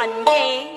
[0.00, 0.69] one day.